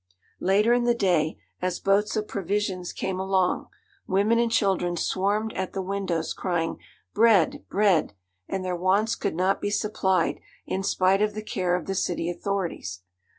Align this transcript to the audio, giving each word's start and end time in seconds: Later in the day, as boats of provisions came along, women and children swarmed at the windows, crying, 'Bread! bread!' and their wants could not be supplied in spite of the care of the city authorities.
Later 0.39 0.73
in 0.73 0.85
the 0.85 0.95
day, 0.95 1.37
as 1.61 1.79
boats 1.79 2.15
of 2.15 2.27
provisions 2.27 2.91
came 2.91 3.19
along, 3.19 3.67
women 4.07 4.39
and 4.39 4.51
children 4.51 4.97
swarmed 4.97 5.53
at 5.53 5.73
the 5.73 5.81
windows, 5.83 6.33
crying, 6.33 6.79
'Bread! 7.13 7.63
bread!' 7.69 8.13
and 8.49 8.65
their 8.65 8.75
wants 8.75 9.13
could 9.15 9.35
not 9.35 9.61
be 9.61 9.69
supplied 9.69 10.39
in 10.65 10.81
spite 10.81 11.21
of 11.21 11.35
the 11.35 11.43
care 11.43 11.75
of 11.75 11.85
the 11.85 11.93
city 11.93 12.31
authorities. 12.31 13.03